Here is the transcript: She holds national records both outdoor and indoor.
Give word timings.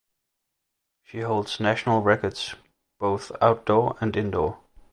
She 1.03 1.19
holds 1.19 1.59
national 1.59 2.01
records 2.01 2.55
both 2.97 3.31
outdoor 3.39 3.97
and 4.01 4.17
indoor. 4.17 4.57